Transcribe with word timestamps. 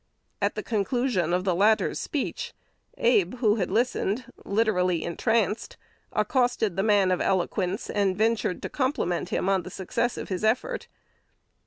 At 0.41 0.55
the 0.55 0.63
conclusion 0.63 1.31
of 1.31 1.43
the 1.43 1.53
latter's 1.53 1.99
speech, 1.99 2.53
Abe, 2.97 3.35
who 3.35 3.57
had 3.57 3.69
listened, 3.69 4.25
literally 4.43 5.03
entranced, 5.03 5.77
accosted 6.11 6.75
the 6.75 6.81
man 6.81 7.11
of 7.11 7.21
eloquence, 7.21 7.87
and 7.87 8.17
ventured 8.17 8.63
to 8.63 8.69
compliment 8.69 9.29
him 9.29 9.47
on 9.47 9.61
the 9.61 9.69
success 9.69 10.17
of 10.17 10.29
his 10.29 10.43
effort. 10.43 10.87